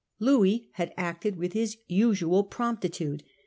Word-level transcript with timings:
Louis 0.17 0.67
had 0.71 0.95
acted 0.97 1.35
with 1.35 1.53
his 1.53 1.77
usual 1.87 2.43
promptitude. 2.43 3.23